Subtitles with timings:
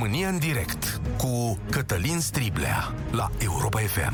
[0.00, 4.12] România în direct cu Cătălin Striblea la Europa FM.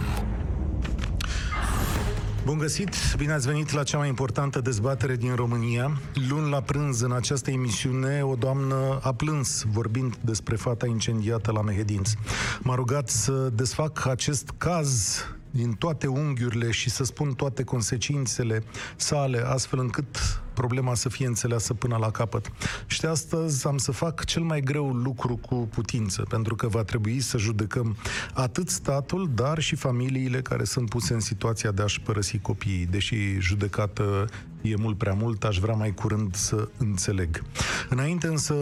[2.44, 2.94] Bun găsit!
[3.16, 6.00] Bine ați venit la cea mai importantă dezbatere din România.
[6.28, 11.62] Luni la prânz în această emisiune, o doamnă a plâns vorbind despre fata incendiată la
[11.62, 12.16] Mehedinți.
[12.60, 15.18] M-a rugat să desfac acest caz
[15.50, 18.62] din toate unghiurile și să spun toate consecințele
[18.96, 22.52] sale, astfel încât problema să fie înțeleasă până la capăt.
[22.86, 27.20] Și astăzi am să fac cel mai greu lucru cu putință, pentru că va trebui
[27.20, 27.96] să judecăm
[28.34, 33.38] atât statul, dar și familiile care sunt puse în situația de a-și părăsi copiii, deși
[33.38, 34.26] judecată
[34.70, 37.42] e mult prea mult, aș vrea mai curând să înțeleg.
[37.88, 38.54] Înainte însă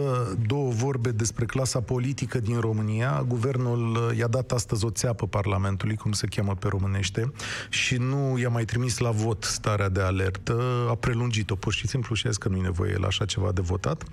[0.47, 3.25] două vorbe despre clasa politică din România.
[3.27, 7.31] Guvernul i-a dat astăzi o țeapă Parlamentului, cum se cheamă pe românește,
[7.69, 12.15] și nu i-a mai trimis la vot starea de alertă, a prelungit-o pur și simplu
[12.15, 14.03] și că nu e nevoie la așa ceva de votat.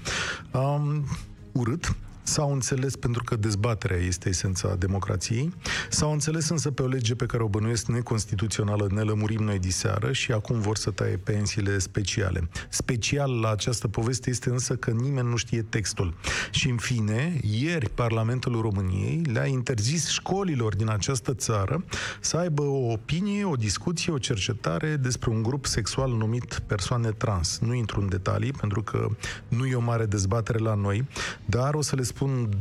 [0.53, 1.05] Um,
[1.53, 1.97] urât,
[2.31, 5.55] S-au înțeles pentru că dezbaterea este esența democrației.
[5.89, 10.13] S-au înțeles însă pe o lege pe care o bănuiesc neconstituțională, ne lămurim noi diseară
[10.13, 12.49] și acum vor să taie pensiile speciale.
[12.69, 16.15] Special la această poveste este însă că nimeni nu știe textul.
[16.51, 21.85] Și în fine, ieri Parlamentul României le-a interzis școlilor din această țară
[22.21, 27.59] să aibă o opinie, o discuție, o cercetare despre un grup sexual numit persoane trans.
[27.59, 29.09] Nu intru în detalii pentru că
[29.49, 31.09] nu e o mare dezbatere la noi,
[31.45, 32.19] dar o să le spun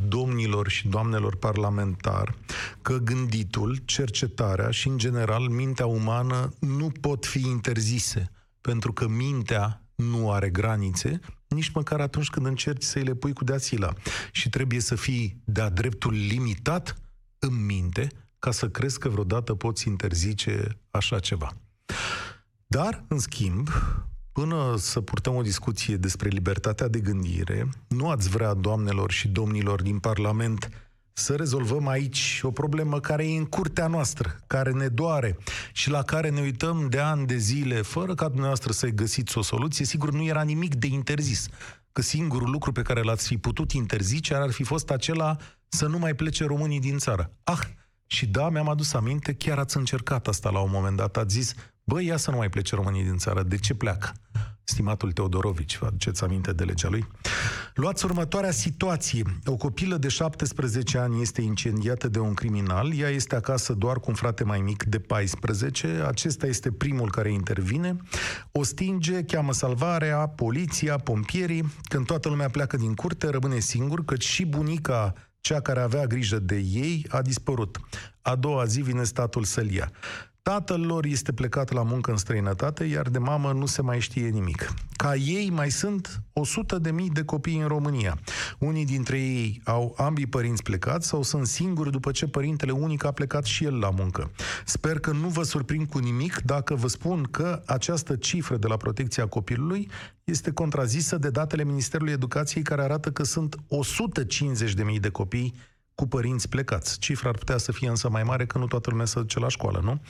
[0.08, 2.34] domnilor și doamnelor parlamentar
[2.82, 9.82] că gânditul, cercetarea și, în general, mintea umană nu pot fi interzise, pentru că mintea
[9.94, 13.92] nu are granițe, nici măcar atunci când încerci să-i le pui cu deasila.
[14.32, 17.02] Și trebuie să fii de-a dreptul limitat
[17.38, 21.56] în minte ca să crezi că vreodată poți interzice așa ceva.
[22.66, 23.68] Dar, în schimb,
[24.32, 29.82] Până să purtăm o discuție despre libertatea de gândire, nu ați vrea, doamnelor și domnilor
[29.82, 30.68] din Parlament,
[31.12, 35.38] să rezolvăm aici o problemă care e în curtea noastră, care ne doare
[35.72, 39.42] și la care ne uităm de ani de zile, fără ca dumneavoastră să-i găsiți o
[39.42, 39.84] soluție.
[39.84, 41.48] Sigur, nu era nimic de interzis,
[41.92, 45.36] că singurul lucru pe care l-ați fi putut interzice ar fi fost acela
[45.68, 47.32] să nu mai plece românii din țară.
[47.44, 47.60] Ah,
[48.06, 51.54] și da, mi-am adus aminte, chiar ați încercat asta la un moment dat, ați zis,
[51.90, 54.12] băi, ia să nu mai plece românii din țară, de ce pleacă?
[54.64, 57.06] Stimatul Teodorovici, vă aduceți aminte de legea lui?
[57.74, 59.22] Luați următoarea situație.
[59.44, 64.04] O copilă de 17 ani este incendiată de un criminal, ea este acasă doar cu
[64.08, 67.96] un frate mai mic de 14, acesta este primul care intervine,
[68.52, 74.24] o stinge, cheamă salvarea, poliția, pompierii, când toată lumea pleacă din curte, rămâne singur, căci
[74.24, 77.80] și bunica cea care avea grijă de ei a dispărut.
[78.22, 79.90] A doua zi vine statul să-l ia.
[80.42, 84.28] Tatăl lor este plecat la muncă în străinătate, iar de mamă nu se mai știe
[84.28, 84.72] nimic.
[84.96, 88.18] Ca ei mai sunt 100 de mii de copii în România.
[88.58, 93.10] Unii dintre ei au ambii părinți plecați sau sunt singuri după ce părintele unic a
[93.10, 94.30] plecat și el la muncă.
[94.64, 98.76] Sper că nu vă surprind cu nimic dacă vă spun că această cifră de la
[98.76, 99.88] protecția copilului
[100.24, 105.54] este contrazisă de datele Ministerului Educației care arată că sunt 150 de mii de copii
[106.00, 106.98] cu părinți plecați.
[106.98, 109.48] Cifra ar putea să fie însă mai mare că nu toată lumea să duce la
[109.48, 110.00] școală, nu?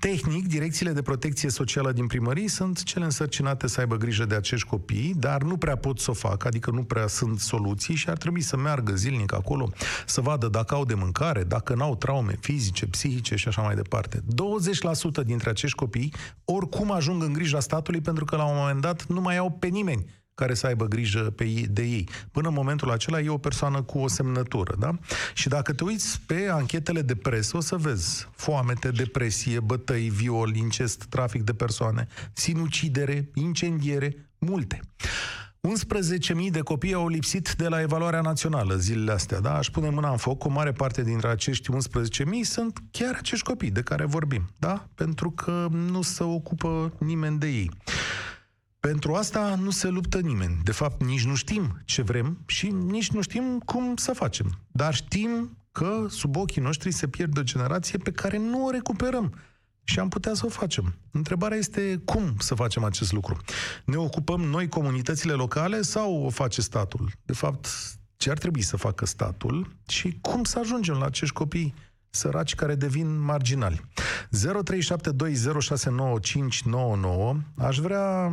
[0.00, 4.68] Tehnic, direcțiile de protecție socială din primării sunt cele însărcinate să aibă grijă de acești
[4.68, 8.16] copii, dar nu prea pot să o facă, adică nu prea sunt soluții și ar
[8.16, 9.70] trebui să meargă zilnic acolo
[10.06, 14.22] să vadă dacă au de mâncare, dacă n-au traume fizice, psihice și așa mai departe.
[15.22, 16.12] 20% dintre acești copii
[16.44, 19.66] oricum ajung în grija statului pentru că la un moment dat nu mai au pe
[19.66, 22.08] nimeni care să aibă grijă pe ei, de ei.
[22.30, 24.98] Până în momentul acela e o persoană cu o semnătură, da?
[25.34, 30.54] Și dacă te uiți pe anchetele de presă, o să vezi foamete, depresie, bătăi, viol,
[30.54, 34.80] incest, trafic de persoane, sinucidere, incendiere, multe.
[36.44, 39.56] 11.000 de copii au lipsit de la evaluarea națională zilele astea, da?
[39.56, 41.78] Aș pune mâna în foc, o mare parte dintre acești 11.000
[42.42, 44.88] sunt chiar acești copii de care vorbim, da?
[44.94, 47.70] Pentru că nu se ocupă nimeni de ei.
[48.86, 50.60] Pentru asta nu se luptă nimeni.
[50.62, 54.58] De fapt, nici nu știm ce vrem și nici nu știm cum să facem.
[54.72, 59.34] Dar știm că sub ochii noștri se pierde o generație pe care nu o recuperăm.
[59.84, 60.94] Și am putea să o facem.
[61.10, 63.36] Întrebarea este cum să facem acest lucru.
[63.84, 67.12] Ne ocupăm noi, comunitățile locale, sau o face statul?
[67.24, 67.68] De fapt,
[68.16, 71.74] ce ar trebui să facă statul și cum să ajungem la acești copii
[72.10, 73.84] săraci care devin marginali.
[74.30, 74.36] 0372069599
[77.56, 78.32] Aș vrea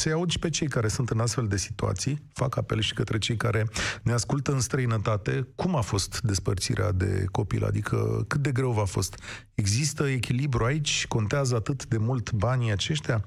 [0.00, 3.18] să-i aud și pe cei care sunt în astfel de situații, fac apel și către
[3.18, 3.66] cei care
[4.02, 8.84] ne ascultă în străinătate, cum a fost despărțirea de copil, adică cât de greu v-a
[8.84, 9.14] fost.
[9.54, 11.06] Există echilibru aici?
[11.06, 13.24] Contează atât de mult banii aceștia?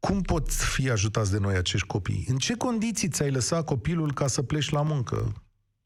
[0.00, 2.26] Cum pot fi ajutați de noi acești copii?
[2.28, 5.32] În ce condiții ți-ai lăsat copilul ca să pleci la muncă?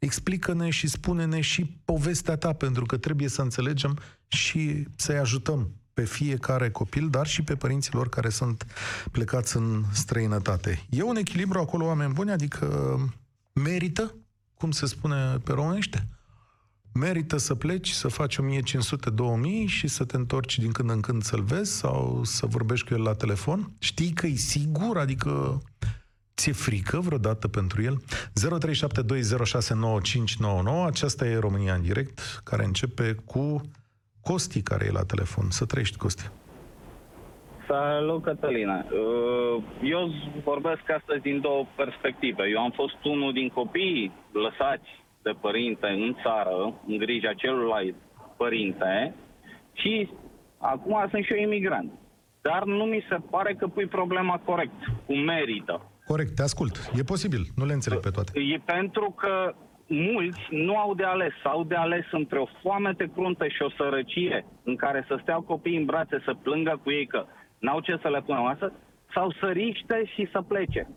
[0.00, 6.06] explică-ne și spune-ne și povestea ta, pentru că trebuie să înțelegem și să-i ajutăm pe
[6.06, 8.66] fiecare copil, dar și pe părinților care sunt
[9.10, 10.86] plecați în străinătate.
[10.90, 12.98] E un echilibru acolo, oameni buni, adică
[13.52, 14.14] merită,
[14.54, 16.08] cum se spune pe românește,
[16.92, 18.40] merită să pleci, să faci 1500-2000
[19.66, 23.02] și să te întorci din când în când să-l vezi sau să vorbești cu el
[23.02, 23.72] la telefon?
[23.78, 24.98] Știi că e sigur?
[24.98, 25.62] Adică
[26.36, 28.02] ți-e frică vreodată pentru el?
[28.02, 33.70] 0372069599, aceasta e România în direct, care începe cu
[34.22, 35.50] Costi, care e la telefon.
[35.50, 36.30] Să trăiești, Costi.
[37.68, 38.76] Salut, Cătălina.
[38.78, 40.10] Uh, eu
[40.44, 42.42] vorbesc astăzi din două perspective.
[42.54, 44.88] Eu am fost unul din copiii lăsați
[45.22, 47.94] de părinte în țară, în grija celuilalt
[48.36, 49.14] părinte,
[49.72, 50.08] și
[50.58, 51.92] acum sunt și eu imigrant.
[52.42, 55.90] Dar nu mi se pare că pui problema corect, cum merită.
[56.06, 56.90] Corect, te ascult.
[56.94, 58.40] E posibil, nu le înțeleg pe toate.
[58.40, 59.54] E pentru că
[59.92, 64.44] mulți nu au de ales, au de ales între o foamete cruntă și o sărăcie
[64.64, 67.26] în care să stea copiii în brațe, să plângă cu ei că
[67.58, 68.72] n-au ce să le pună masă,
[69.14, 70.88] sau să riște și să plece.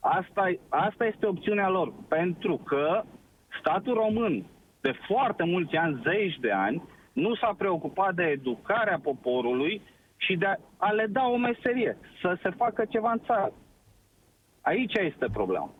[0.00, 3.02] Asta, asta este opțiunea lor, pentru că
[3.60, 4.44] statul român,
[4.80, 6.82] de foarte mulți ani, zeci de ani,
[7.12, 9.82] nu s-a preocupat de educarea poporului
[10.16, 10.46] și de
[10.76, 13.52] a le da o meserie, să se facă ceva în țară.
[14.60, 15.70] Aici este problema.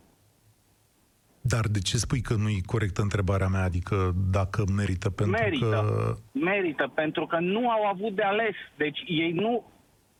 [1.41, 3.63] Dar de ce spui că nu e corectă întrebarea mea?
[3.63, 6.15] Adică dacă merită pentru merită, că...
[6.39, 8.55] Merită, pentru că nu au avut de ales.
[8.77, 9.71] Deci ei nu,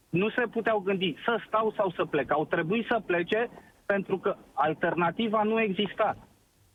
[0.09, 2.31] nu se puteau gândi să stau sau să plec.
[2.31, 3.50] Au trebuit să plece
[3.85, 6.18] pentru că alternativa nu exista.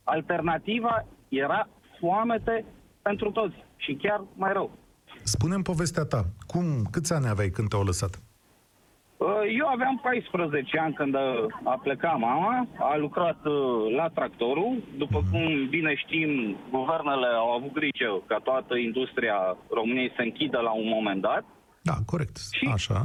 [0.05, 1.69] Alternativa era
[2.01, 2.65] foamete
[3.03, 4.79] pentru toți și chiar mai rău.
[5.23, 6.25] Spune-mi povestea ta.
[6.47, 8.23] Cum, câți ani aveai când te-au lăsat?
[9.17, 9.29] Uh,
[9.59, 11.15] eu aveam 14 ani când
[11.65, 14.83] a plecat mama, a lucrat uh, la tractorul.
[14.97, 20.73] După cum bine știm, guvernele au avut grijă ca toată industria României să închidă la
[20.73, 21.45] un moment dat.
[21.83, 22.37] Da, corect.
[22.53, 23.01] Și, Așa.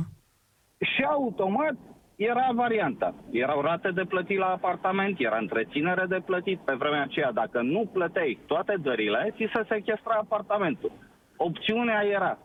[0.80, 1.76] Și automat
[2.16, 3.14] era varianta.
[3.32, 6.60] Erau rate de plătit la apartament, era întreținere de plătit.
[6.60, 10.92] Pe vremea aceea, dacă nu plăteai toate dările, ți se sechestra apartamentul.
[11.38, 12.38] Opțiunea era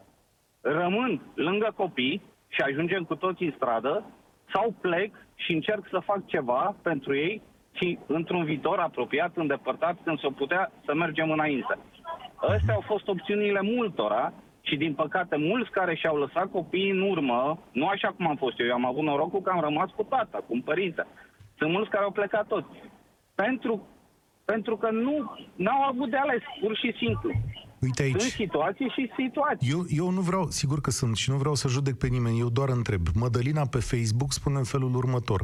[0.60, 4.04] rămân lângă copii, și ajungem cu toții în stradă,
[4.52, 10.18] sau plec și încerc să fac ceva pentru ei și într-un viitor apropiat, îndepărtat, când
[10.18, 11.78] s-o putea să mergem înainte.
[12.36, 17.58] Astea au fost opțiunile multora și, din păcate, mulți care și-au lăsat copiii în urmă,
[17.72, 20.44] nu așa cum am fost eu, eu am avut norocul că am rămas cu tata,
[20.48, 21.06] cu părinte.
[21.58, 22.68] Sunt mulți care au plecat toți.
[23.34, 23.88] Pentru,
[24.44, 27.30] pentru că nu au avut de ales, pur și simplu.
[27.86, 28.20] Uite aici.
[28.20, 29.70] Sunt situații și situații.
[29.70, 32.48] Eu, eu nu vreau, sigur că sunt și nu vreau să judec pe nimeni, eu
[32.48, 33.06] doar întreb.
[33.14, 35.42] Mădălina pe Facebook spune în felul următor.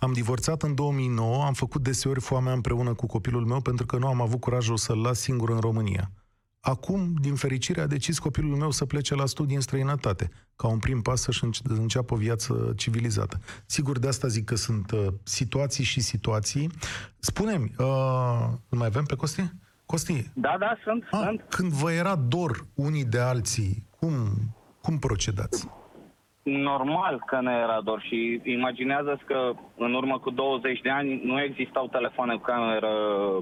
[0.00, 4.06] Am divorțat în 2009, am făcut deseori foamea împreună cu copilul meu pentru că nu
[4.06, 6.10] am avut curajul să-l las singur în România.
[6.64, 10.78] Acum, din fericire, a decis copilul meu să plece la studii în străinătate, ca un
[10.78, 13.40] prim pas să-și înceapă o viață civilizată.
[13.66, 16.70] Sigur, de asta zic că sunt uh, situații și situații.
[17.18, 19.52] Spune-mi, uh, mai avem pe Costi?
[19.92, 20.30] Costi.
[20.34, 21.44] Da, da, sunt, a, sunt.
[21.48, 24.14] Când vă era dor unii de alții, cum,
[24.82, 25.68] cum procedați?
[26.42, 31.42] Normal că ne era dor și imaginează că în urmă cu 20 de ani nu
[31.42, 32.94] existau telefoane cu cameră,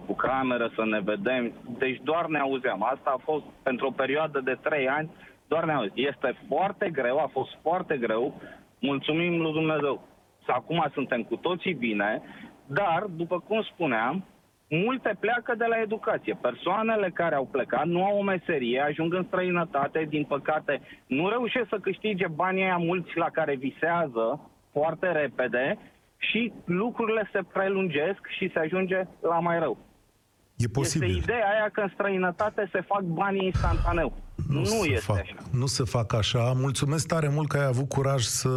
[0.07, 2.83] cu cameră să ne vedem, deci doar ne auzeam.
[2.83, 5.11] Asta a fost pentru o perioadă de 3 ani,
[5.49, 5.93] doar ne auzeam.
[5.95, 8.41] Este foarte greu, a fost foarte greu,
[8.79, 10.09] mulțumim lui Dumnezeu.
[10.47, 12.23] Acum suntem cu toții bine,
[12.67, 14.25] dar, după cum spuneam,
[14.71, 16.39] multe pleacă de la educație.
[16.41, 21.69] Persoanele care au plecat nu au o meserie, ajung în străinătate, din păcate nu reușesc
[21.69, 25.79] să câștige banii aia mulți la care visează foarte repede
[26.19, 29.79] și lucrurile se prelungesc și se ajunge la mai rău.
[30.57, 31.09] E posibil.
[31.09, 34.13] Este ideea aia că în străinătate se fac banii instantaneu.
[34.51, 35.35] Nu, nu se este fac, așa.
[35.51, 36.53] Nu se fac așa.
[36.57, 38.51] Mulțumesc tare mult că ai avut curaj să,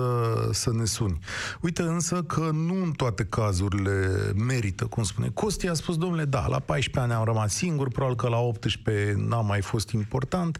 [0.52, 1.20] să ne suni.
[1.62, 5.30] Uite însă că nu în toate cazurile merită, cum spune.
[5.34, 9.14] Costi a spus, domnule, da, la 14 ani am rămas singur, probabil că la 18
[9.18, 10.60] n-a mai fost important,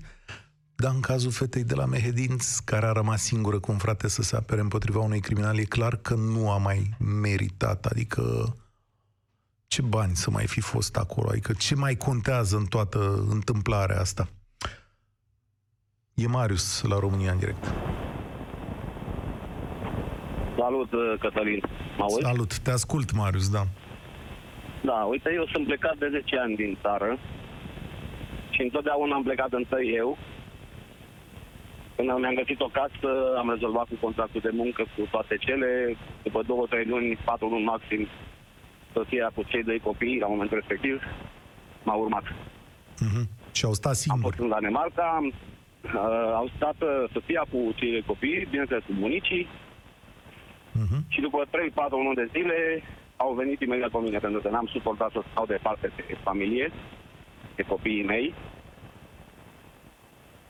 [0.76, 4.22] dar în cazul fetei de la Mehedinț, care a rămas singură cu un frate să
[4.22, 7.86] se apere împotriva unui criminal, e clar că nu a mai meritat.
[7.86, 8.56] Adică
[9.68, 11.30] ce bani să mai fi fost acolo?
[11.30, 14.28] Adică ce mai contează în toată întâmplarea asta?
[16.16, 17.74] E Marius la România în direct.
[20.58, 21.62] Salut, uh, Cătălin.
[21.98, 22.22] Mă auzi?
[22.22, 23.64] Salut, te ascult, Marius, da.
[24.84, 27.18] Da, uite, eu sunt plecat de 10 ani din țară
[28.50, 30.18] și întotdeauna am plecat întâi eu.
[31.96, 35.98] Când mi-am găsit o casă, am rezolvat cu contractul de muncă, cu toate cele.
[36.24, 38.08] După două, trei luni, patru luni maxim,
[38.94, 41.02] soția cu cei doi copii la momentul respectiv
[41.84, 42.24] m-a urmat.
[43.00, 43.30] Mhm.
[43.52, 44.24] Și au stat Am singuri.
[44.24, 45.30] fost în Danemarca,
[45.84, 49.48] uh, au stat uh, soția cu cei doi copii, bineînțeles cu bunicii,
[50.76, 51.06] Mhm.
[51.08, 52.84] și după 3-4 luni de zile
[53.16, 56.72] au venit imediat pe mine, pentru că n-am suportat să stau departe de familie,
[57.56, 58.34] de copiii mei.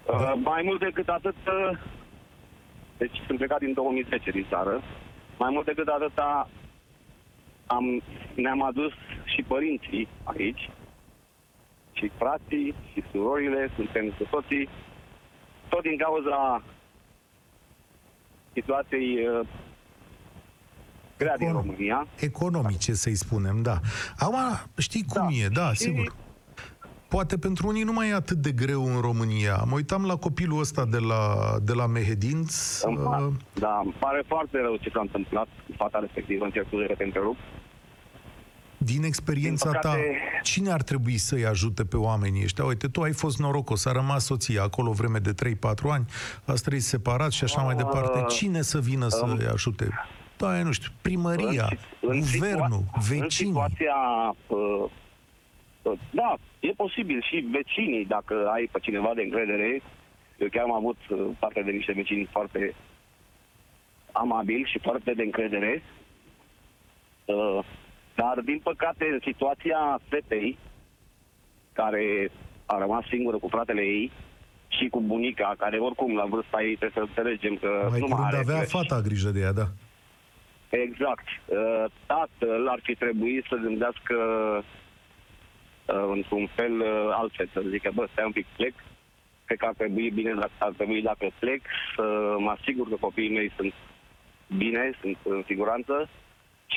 [0.07, 1.77] Uh, mai mult decât atât, uh,
[2.97, 4.81] deci sunt plecat din 2010 din țară,
[5.37, 6.49] mai mult decât atâta
[7.67, 8.01] am,
[8.35, 8.91] ne-am adus
[9.23, 10.69] și părinții aici,
[11.91, 14.69] și frații, și surorile, suntem cu toții,
[15.73, 16.63] tot din cauza
[18.53, 19.47] situației uh,
[21.17, 22.07] grea din Econ- România.
[22.19, 23.79] Economice, să-i spunem, da.
[24.17, 24.37] Acum,
[24.77, 25.35] știi cum Da.
[25.45, 26.15] e, da, Și- sigur.
[27.07, 29.63] Poate pentru unii nu mai e atât de greu în România.
[29.67, 31.21] Mă uitam la copilul ăsta de la,
[31.61, 32.81] de la Mehedinț.
[32.81, 36.65] Îmi pa- uh, Da, îmi pare foarte rău ce s-a întâmplat cu fata respectivă, încerc
[36.67, 37.37] scuze că te întrerup.
[38.85, 42.65] Din experiența Din ta, păcate- cine ar trebui să-i ajute pe oamenii ăștia?
[42.65, 46.05] Uite, tu ai fost norocos, a rămas soția acolo vreme de 3-4 ani,
[46.45, 48.19] ați trăit separat și așa mai departe.
[48.19, 49.89] Uh, Cine să vină să-i ajute?
[50.37, 51.67] Da, nu știu, primăria,
[52.01, 53.51] În- în guvernul, situa- În vecinii.
[53.53, 53.95] situația...
[54.47, 54.89] Uh,
[55.81, 59.81] uh, da, e posibil și vecinii, dacă ai pe cineva de încredere.
[60.37, 62.75] Eu chiar am avut uh, parte de niște vecini foarte
[64.11, 65.83] amabili și foarte de încredere.
[68.17, 70.57] Uh, dar, din păcate, în situația fetei,
[71.73, 72.31] care
[72.65, 74.11] a rămas singură cu fratele ei
[74.67, 78.17] și cu bunica, care oricum la vârsta ei trebuie să înțelegem că Mai nu mai
[78.17, 78.69] curând are avea greci.
[78.69, 79.67] fata grijă de ea, da.
[80.69, 81.27] Exact.
[81.45, 84.15] Uh, Tatăl ar fi trebuit să gândească
[85.87, 88.73] uh, într-un fel uh, altfel, să zică, bă, stai un pic, plec.
[89.45, 91.61] Cred că ar trebui bine, dacă- ar trebui dacă plec,
[91.95, 93.73] să mă asigur că copiii mei sunt
[94.57, 96.09] bine, sunt în siguranță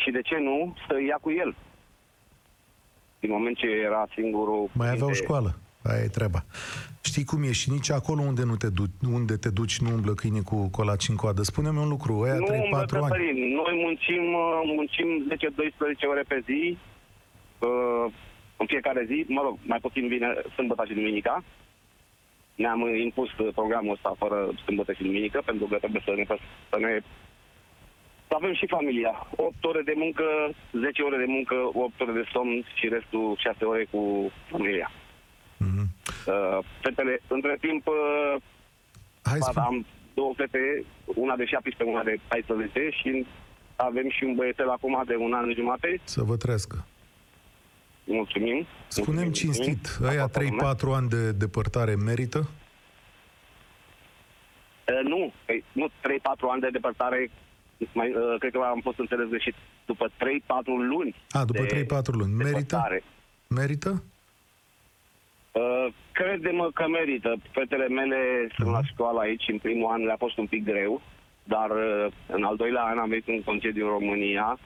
[0.03, 1.55] și de ce nu, să ia cu el.
[3.21, 4.69] Din moment ce era singurul...
[4.73, 5.59] Mai aveau părinte- școală.
[5.83, 6.45] Aia e treaba.
[7.03, 10.13] Știi cum e și nici acolo unde, nu te, du- unde te duci nu umblă
[10.15, 11.43] câine cu colaci în coadă.
[11.43, 12.87] Spune-mi un lucru, ăia Nu, 3-4 mă, ani.
[12.87, 16.79] Cătălin, noi muncim, uh, muncim 10-12 ore pe zi,
[17.59, 18.13] uh,
[18.57, 21.45] în fiecare zi, mă rog, mai puțin vine sâmbătă și duminica.
[22.55, 26.25] Ne-am uh, impus uh, programul ăsta fără sâmbătă și duminică, pentru că trebuie să ne,
[26.71, 27.26] să ne să
[28.35, 29.27] avem și familia.
[29.37, 30.25] 8 ore de muncă,
[30.73, 34.91] 10 ore de muncă, 8 ore de somn și restul 6 ore cu familia.
[35.57, 35.85] Mhm.
[36.27, 38.35] Uh, fetele, între timp, uh,
[39.23, 39.67] Hai Ba, spune.
[39.67, 43.27] am două fete, una de 17, una de 14 și
[43.77, 46.01] avem și un băiețel acum de un an jumate.
[46.05, 46.87] Să vă trăiască.
[48.05, 48.67] Mulțumim.
[48.89, 50.11] Spunem Mulțumim, cinstit, mulțumim.
[50.11, 50.75] ăia La toată lumea.
[50.75, 52.39] 3-4 ani de depărtare merită?
[54.89, 55.91] Uh, nu, păi, nu 3-4
[56.53, 57.31] ani de depărtare,
[57.93, 59.55] mai, uh, cred că am fost înțeles greșit.
[59.87, 60.11] După 3-4
[60.89, 62.33] luni A, după de 3-4 luni.
[62.33, 62.59] Merită?
[62.59, 63.03] depărtare.
[63.49, 64.03] Merită?
[65.53, 67.35] Uh, crede-mă că merită.
[67.51, 71.01] Fetele mele sunt la școală aici, în primul an le-a fost un pic greu,
[71.45, 74.59] dar uh, în al doilea an am venit în concediu în România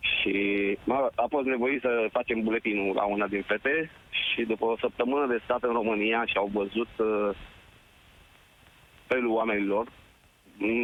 [0.00, 0.36] și
[0.84, 5.26] mă, a fost nevoit să facem buletinul la una din fete și după o săptămână
[5.26, 7.36] de stat în România și au văzut uh,
[9.06, 9.86] felul oamenilor,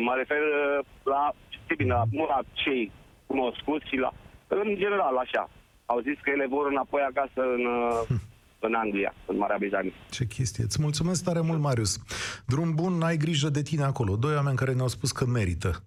[0.07, 2.93] mă refer uh, la, știi bine, la, nu la cei
[3.27, 4.13] cunoscuți, ci la,
[4.49, 5.51] în general, așa.
[5.87, 8.21] Au zis că ele vor înapoi acasă în, uh,
[8.67, 9.93] în Anglia, în Marea Britanie.
[10.11, 10.65] Ce chestie.
[10.65, 11.99] Îți mulțumesc tare mult, Marius.
[12.47, 14.17] Drum bun, ai grijă de tine acolo.
[14.17, 15.83] Doi oameni care ne-au spus că merită.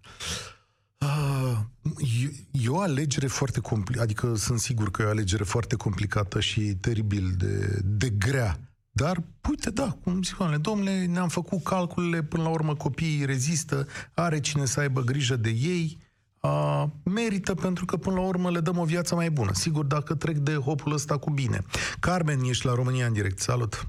[0.98, 1.58] Ah,
[1.98, 2.30] e,
[2.66, 6.62] e o alegere foarte complicată, adică sunt sigur că e o alegere foarte complicată și
[6.62, 8.56] teribil de, de grea.
[8.98, 13.88] Dar, uite, da, cum zic oamenii, domnule, ne-am făcut calculele, până la urmă copiii rezistă,
[14.14, 15.98] are cine să aibă grijă de ei,
[16.40, 19.54] a, merită pentru că până la urmă le dăm o viață mai bună.
[19.54, 21.62] Sigur, dacă trec de hopul ăsta cu bine.
[22.00, 23.40] Carmen, ești la România în direct.
[23.40, 23.88] Salut!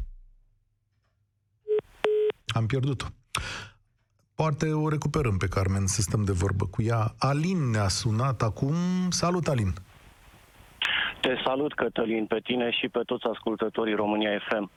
[2.46, 3.06] Am pierdut-o.
[4.34, 7.14] Poate o recuperăm pe Carmen să stăm de vorbă cu ea.
[7.18, 8.74] Alin ne-a sunat acum.
[9.10, 9.74] Salut, Alin!
[11.26, 14.70] Te salut, Cătălin, pe tine și pe toți ascultătorii România FM.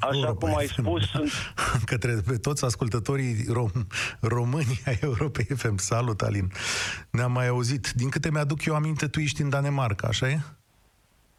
[0.00, 0.80] Așa Europa cum ai FM.
[0.82, 1.30] spus, sunt,
[1.90, 3.86] Către pe toți ascultătorii rom-
[4.20, 5.76] români ai Europei FM.
[5.76, 6.46] Salut, Alin!
[7.10, 7.90] Ne-am mai auzit.
[7.90, 10.38] Din câte mi-aduc eu aminte, tu ești în Danemarca, așa e?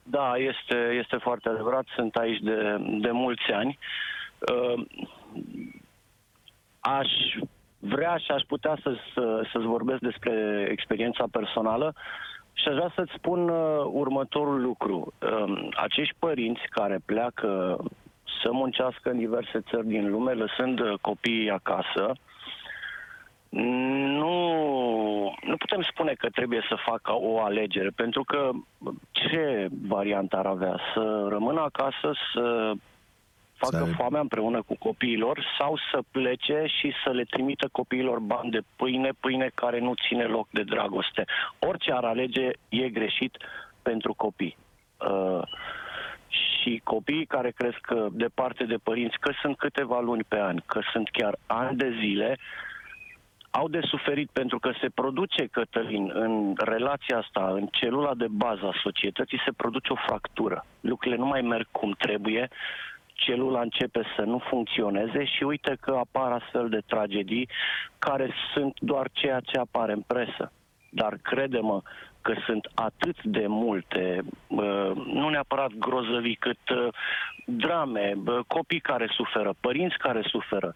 [0.03, 3.77] da, este, este foarte adevărat, sunt aici de, de mulți ani.
[4.39, 4.85] Uh,
[6.79, 7.07] Aș
[7.79, 11.93] vrea și aș putea să, să, să-ți vorbesc despre experiența personală
[12.53, 15.13] și aș vrea să-ți spun uh, următorul lucru.
[15.22, 17.77] Uh, acești părinți care pleacă
[18.41, 22.13] să muncească în diverse țări din lume, lăsând uh, copiii acasă,
[23.50, 24.33] nu
[25.41, 28.50] nu putem spune că trebuie să facă o alegere, pentru că
[29.12, 30.79] ce variantă ar avea?
[30.93, 32.74] Să rămână acasă, să
[33.63, 38.51] facă Să- foamea împreună cu copiilor sau să plece și să le trimită copiilor bani
[38.51, 41.25] de pâine, pâine care nu ține loc de dragoste.
[41.60, 43.38] Orice ar alege e greșit
[43.82, 44.58] pentru copii.
[45.10, 45.41] Uh,
[46.27, 50.79] și copiii care cresc uh, departe de părinți, că sunt câteva luni pe an, că
[50.91, 52.38] sunt chiar ani de zile,
[53.55, 58.65] au de suferit pentru că se produce, Cătălin, în relația asta, în celula de bază
[58.65, 60.65] a societății, se produce o fractură.
[60.79, 62.50] Lucrurile nu mai merg cum trebuie,
[63.25, 67.50] celula începe să nu funcționeze și uite că apar astfel de tragedii
[68.00, 70.51] care sunt doar ceea ce apare în presă.
[70.89, 71.82] Dar crede-mă
[72.22, 76.88] că sunt atât de multe, uh, nu neapărat grozăvii, cât uh,
[77.46, 80.75] drame, bă, copii care suferă, părinți care suferă.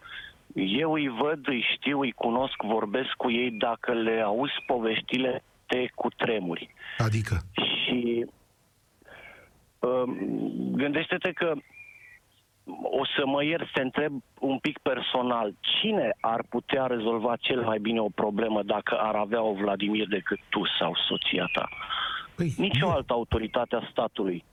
[0.53, 5.87] Eu îi văd, îi știu, îi cunosc, vorbesc cu ei, dacă le auzi poveștile, te
[5.95, 6.73] cutremuri.
[6.97, 8.25] Adică, Și
[9.79, 10.17] um,
[10.71, 11.53] gândește-te că
[12.83, 15.53] o să mă iert să întreb un pic personal.
[15.59, 20.39] Cine ar putea rezolva cel mai bine o problemă dacă ar avea o Vladimir decât
[20.49, 21.69] tu sau soția ta?
[22.35, 22.93] păi, Nici o nu.
[22.93, 24.43] altă autoritate a statului.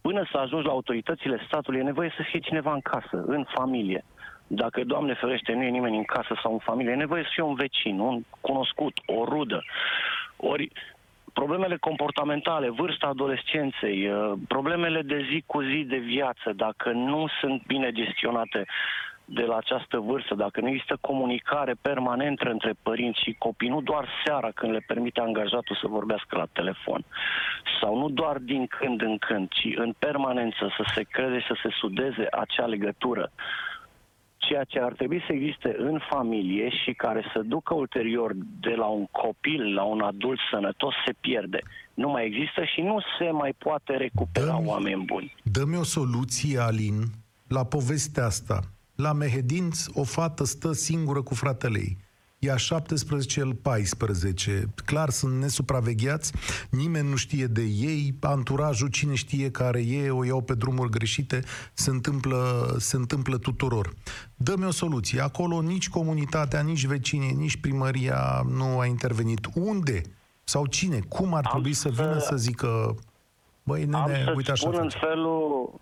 [0.00, 4.04] Până să ajungi la autoritățile statului, e nevoie să fie cineva în casă, în familie.
[4.46, 7.42] Dacă, Doamne ferește, nu e nimeni în casă sau în familie, e nevoie să fie
[7.42, 9.64] un vecin, un cunoscut, o rudă.
[10.36, 10.72] Ori
[11.40, 17.66] problemele comportamentale, vârsta adolescenței, uh, problemele de zi cu zi de viață, dacă nu sunt
[17.66, 18.64] bine gestionate
[19.24, 24.08] de la această vârstă, dacă nu există comunicare permanentă între părinți și copii, nu doar
[24.24, 27.04] seara când le permite angajatul să vorbească la telefon,
[27.80, 31.56] sau nu doar din când în când, ci în permanență să se creze și să
[31.62, 33.30] se sudeze acea legătură,
[34.48, 38.86] ceea ce ar trebui să existe în familie și care să ducă ulterior de la
[38.86, 41.58] un copil la un adult sănătos se pierde.
[41.94, 45.34] Nu mai există și nu se mai poate recupera Dă-mi- oameni buni.
[45.42, 46.96] Dă-mi o soluție, Alin,
[47.48, 48.60] la povestea asta.
[48.96, 51.96] La Mehedinț, o fată stă singură cu fratele ei.
[52.38, 54.68] Ea 17, el 14.
[54.84, 56.32] Clar, sunt nesupravegheați,
[56.70, 61.42] nimeni nu știe de ei, anturajul, cine știe care e, o iau pe drumuri greșite,
[61.72, 63.92] se întâmplă, se întâmplă tuturor.
[64.34, 65.20] Dă-mi o soluție.
[65.20, 69.46] Acolo nici comunitatea, nici vecinii, nici primăria nu a intervenit.
[69.54, 70.02] Unde?
[70.44, 71.00] Sau cine?
[71.08, 72.94] Cum ar Am trebui să să- vină să zică
[73.62, 75.06] Băi, Am nene, să uite așa spun în face.
[75.06, 75.74] felul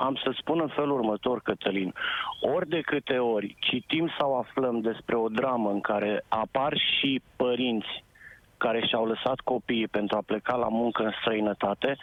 [0.00, 1.92] am să spun în felul următor, Cătălin.
[2.40, 8.04] Ori de câte ori citim sau aflăm despre o dramă în care apar și părinți
[8.56, 11.96] care și-au lăsat copiii pentru a pleca la muncă în străinătate,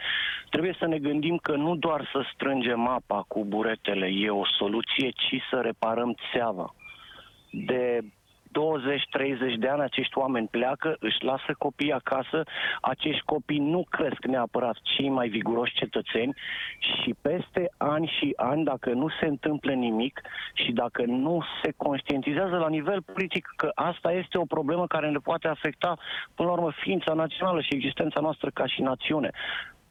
[0.50, 5.10] trebuie să ne gândim că nu doar să strângem apa cu buretele e o soluție,
[5.10, 6.76] ci să reparăm țeava.
[7.52, 8.00] De
[8.58, 12.44] 20-30 de ani acești oameni pleacă, își lasă copiii acasă,
[12.82, 16.36] acești copii nu cresc neapărat cei mai viguroși cetățeni
[16.80, 20.22] și peste ani și ani, dacă nu se întâmplă nimic
[20.54, 25.20] și dacă nu se conștientizează la nivel politic că asta este o problemă care ne
[25.20, 25.98] poate afecta,
[26.36, 29.30] până la urmă, ființa națională și existența noastră ca și națiune.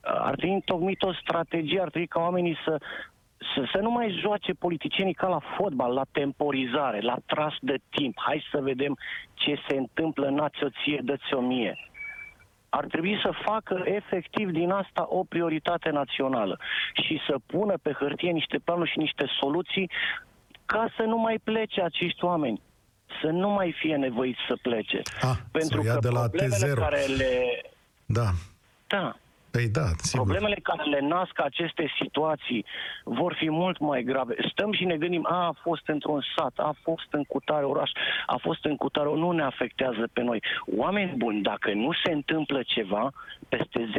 [0.01, 2.79] Ar trebui întocmit o strategie, ar trebui ca oamenii să
[3.55, 8.15] să, să nu mai joace politicienii ca la fotbal, la temporizare, la tras de timp.
[8.21, 8.99] Hai să vedem
[9.35, 11.79] ce se întâmplă, n-ați o ție, dă-ți o mie.
[12.69, 16.59] Ar trebui să facă efectiv din asta o prioritate națională
[17.05, 19.91] și să pună pe hârtie niște planuri și niște soluții
[20.67, 22.61] ca să nu mai plece acești oameni.
[23.23, 25.03] Să nu mai fie nevoiți să plece.
[25.21, 26.79] Ah, Pentru să o ia că de la problemele T0.
[26.79, 27.61] care le...
[28.07, 28.29] Da.
[28.87, 29.17] Da,
[29.57, 30.25] Păi da, sigur.
[30.25, 32.65] Problemele care le nasc aceste situații
[33.05, 34.35] vor fi mult mai grave.
[34.51, 37.91] Stăm și ne gândim, a, a fost într-un sat, a fost în cutare oraș,
[38.27, 40.43] a fost în cutare, nu ne afectează pe noi.
[40.77, 43.13] Oameni buni, dacă nu se întâmplă ceva,
[43.49, 43.91] peste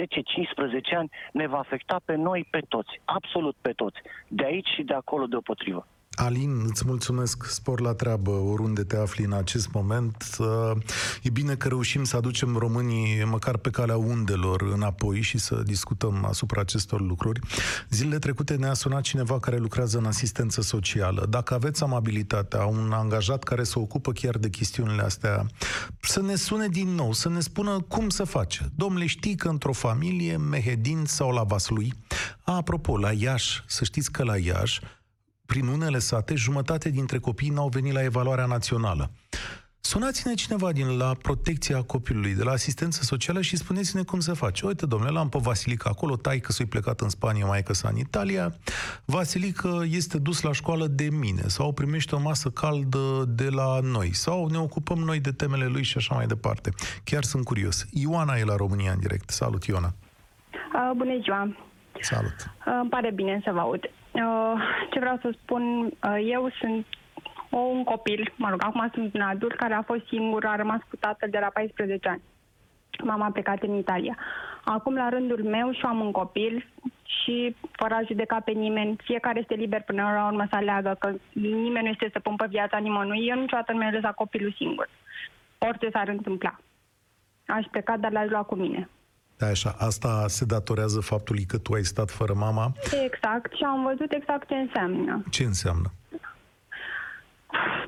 [0.93, 4.83] 10-15 ani ne va afecta pe noi, pe toți, absolut pe toți, de aici și
[4.83, 5.87] de acolo deopotrivă.
[6.19, 10.27] Alin, îți mulțumesc, spor la treabă oriunde te afli în acest moment.
[10.39, 10.71] Uh,
[11.21, 16.25] E bine că reușim să aducem românii măcar pe calea undelor înapoi și să discutăm
[16.25, 17.39] asupra acestor lucruri.
[17.89, 21.25] Zilele trecute ne-a sunat cineva care lucrează în asistență socială.
[21.29, 25.45] Dacă aveți amabilitatea, un angajat care se ocupă chiar de chestiunile astea,
[25.99, 28.71] să ne sune din nou, să ne spună cum să face.
[28.75, 31.93] Domnule, știi că într-o familie, Mehedin sau la Vaslui,
[32.43, 34.81] a, apropo, la Iași, să știți că la Iași,
[35.47, 39.11] prin unele sate, jumătate dintre copii n-au venit la evaluarea națională.
[39.79, 44.65] Sunați-ne cineva din la protecția copilului, de la asistență socială și spuneți-ne cum se face.
[44.65, 47.89] Uite, domnule, l-am pe Vasilica acolo, tai că s-a plecat în Spania, mai că sa
[47.89, 48.53] în Italia.
[49.05, 54.13] Vasilica este dus la școală de mine sau primește o masă caldă de la noi
[54.13, 56.69] sau ne ocupăm noi de temele lui și așa mai departe.
[57.03, 57.85] Chiar sunt curios.
[57.91, 59.29] Ioana e la România în direct.
[59.29, 59.93] Salut, Ioana.
[60.53, 61.55] Uh, bună ziua!
[62.01, 62.35] Salut!
[62.39, 63.81] Uh, îmi pare bine să vă aud.
[64.23, 66.85] Uh, ce vreau să spun, uh, eu sunt
[67.49, 70.79] o, un copil, mă rog, acum sunt un adult care a fost singur, a rămas
[70.89, 72.21] cu tatăl de la 14 ani.
[73.03, 74.17] Mama a plecat în Italia.
[74.63, 76.65] Acum, la rândul meu, și am un copil
[77.03, 81.13] și fără a judeca pe nimeni, fiecare este liber până la urmă să aleagă, că
[81.33, 83.27] nimeni nu este să pun pe viața nimănui.
[83.27, 84.89] Eu niciodată nu mi-am lăsat copilul singur.
[85.57, 86.59] Orice s-ar întâmpla.
[87.47, 88.89] Aș pleca, dar l-aș lua cu mine.
[89.37, 92.71] Da, așa, asta se datorează faptului că tu ai stat fără mama.
[93.03, 95.23] Exact, și am văzut exact ce înseamnă.
[95.29, 95.91] Ce înseamnă?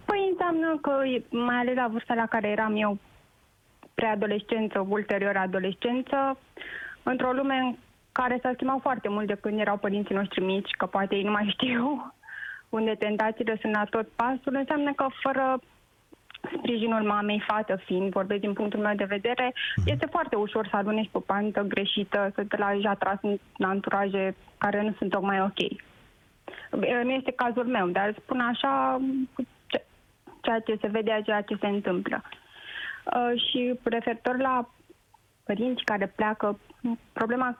[0.05, 0.91] Păi înseamnă că,
[1.29, 2.97] mai ales la vârsta la care eram eu,
[3.93, 6.37] preadolescență, ulterior adolescență,
[7.03, 7.75] într-o lume în
[8.11, 11.31] care s-a schimbat foarte mult de când erau părinții noștri mici, că poate ei nu
[11.31, 12.13] mai știu
[12.69, 15.59] unde tentațiile sunt la tot pasul, înseamnă că fără
[16.57, 19.53] sprijinul mamei, fată fiind, vorbesc din punctul meu de vedere,
[19.85, 24.81] este foarte ușor să alunești pe pantă greșită, să te lași atras în anturaje care
[24.81, 25.59] nu sunt tocmai ok.
[27.03, 29.01] Nu este cazul meu, dar spun așa
[30.41, 32.21] ceea ce se vede, ceea ce se întâmplă.
[33.15, 34.69] Uh, și referitor la
[35.43, 36.59] părinți care pleacă,
[37.13, 37.57] problema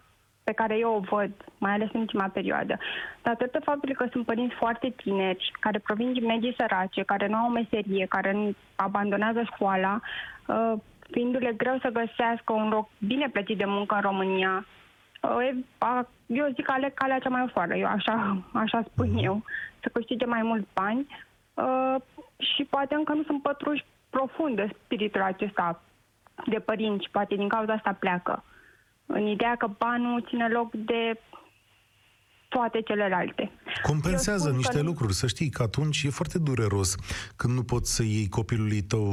[0.50, 2.78] pe care eu o văd, mai ales în ultima perioadă,
[3.22, 7.50] datorită faptului că sunt părinți foarte tineri, care provin din medii sărace, care nu au
[7.50, 10.00] meserie, care abandonează școala,
[10.48, 10.74] uh,
[11.12, 14.66] fiindu-le greu să găsească un loc bine plătit de muncă în România,
[15.22, 15.50] uh,
[16.26, 19.44] eu zic că aleg calea cea mai ușoară, eu așa, așa spun eu,
[19.82, 21.08] să câștige mai mulți bani
[21.54, 21.96] uh,
[22.38, 25.82] și poate încă nu sunt pătruși profund de spiritul acesta
[26.46, 28.44] de părinți, poate din cauza asta pleacă
[29.14, 31.20] în ideea că banul ține loc de
[32.48, 33.52] toate celelalte.
[33.84, 34.84] Compensează niște că...
[34.84, 36.96] lucruri, să știi că atunci e foarte dureros
[37.36, 39.04] când nu poți să iei copilului tău,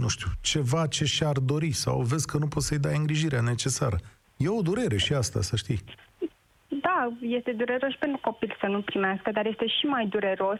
[0.00, 3.96] nu știu, ceva ce și-ar dori sau vezi că nu poți să-i dai îngrijirea necesară.
[4.36, 5.80] E o durere și asta, să știi.
[6.68, 10.58] Da, este dureros și pentru copil să nu primească, dar este și mai dureros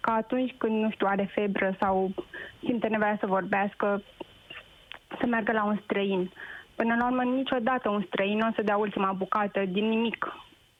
[0.00, 2.14] ca atunci când, nu știu, are febră sau
[2.64, 4.02] simte nevoia să vorbească,
[5.18, 6.32] să meargă la un străin.
[6.76, 10.26] Până la urmă, niciodată un străin nu o să dea ultima bucată din nimic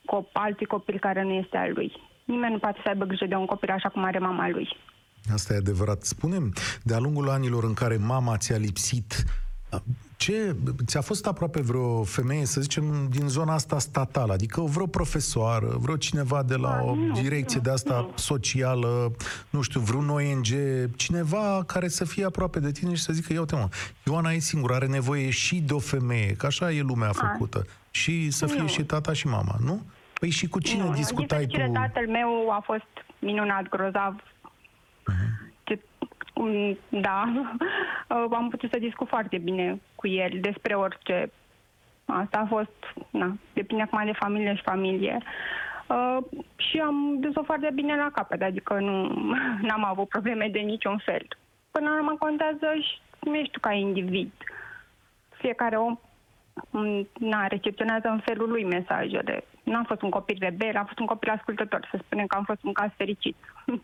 [0.05, 1.93] cu alții copil care nu este al lui.
[2.25, 4.69] Nimeni nu poate să aibă grijă de un copil așa cum are mama lui.
[5.33, 6.03] Asta e adevărat.
[6.03, 9.25] Spunem, de-a lungul anilor în care mama ți-a lipsit,
[10.17, 15.77] ce, ți-a fost aproape vreo femeie, să zicem, din zona asta statală, adică vreo profesoară,
[15.79, 18.13] vreo cineva de la o nu, direcție nu, de asta nu.
[18.15, 19.13] socială,
[19.51, 20.47] nu știu, vreun ONG,
[20.97, 23.69] cineva care să fie aproape de tine și să zică, ia uite mă,
[24.07, 28.31] Ioana e singură, are nevoie și de o femeie, că așa e lumea făcută, și
[28.31, 28.67] să fie Nu.
[28.67, 29.83] și tata și mama, nu?
[30.21, 31.73] Păi și cu cine nu, discutai din tu?
[31.73, 32.87] tatăl meu a fost
[33.19, 34.23] minunat, grozav.
[35.65, 35.81] Ce,
[36.35, 37.25] um, da,
[38.39, 41.31] am putut să discut foarte bine cu el despre orice.
[42.05, 42.77] Asta a fost,
[43.11, 45.19] na, depinde acum de familie și familie.
[45.89, 46.19] Uh,
[46.57, 51.27] și am dus-o foarte bine la capăt, adică nu am avut probleme de niciun fel.
[51.71, 54.33] Până la urmă contează și cum ești tu ca individ.
[55.29, 55.99] Fiecare om
[56.71, 59.45] m, na, recepționează în felul lui mesajele.
[59.63, 62.45] Nu am fost un copil rebel, am fost un copil ascultător, să spunem că am
[62.45, 63.37] fost un caz fericit.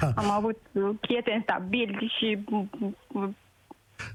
[0.00, 3.28] Da, Am avut uh, prieteni stabili și uh,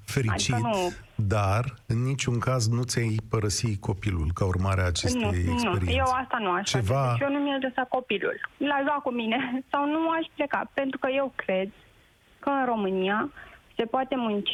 [0.06, 5.22] fericit, Adică nu- dar în niciun caz nu ți-ai părăsi copilul ca urmare a acestei
[5.22, 5.68] nu, experiențe.
[5.86, 7.18] nu, eu asta nu aș Ceva- face.
[7.18, 8.36] Deci eu nu mi-aș lăsa copilul.
[8.58, 9.38] L-aș lua cu mine
[9.72, 11.70] sau nu aș pleca, pentru că eu cred
[12.40, 13.30] că în România
[13.76, 14.50] se poate munci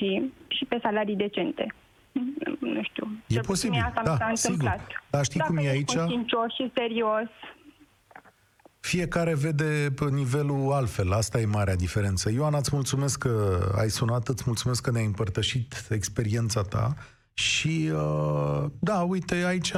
[0.48, 1.74] și pe salarii decente.
[2.60, 3.06] Nu știu.
[3.28, 4.68] E Cel puțin posibil, mie asta da, mi s-a sigur.
[4.68, 5.04] întâmplat.
[5.10, 5.94] Dar știi Dacă cum e ești aici?
[5.96, 7.28] conștiincios și serios,
[8.86, 12.32] Fiecare vede pe nivelul altfel, asta e marea diferență.
[12.32, 16.96] Ioana, îți mulțumesc că ai sunat, îți mulțumesc că ne-ai împărtășit experiența ta
[17.38, 19.74] și, uh, da, uite, aici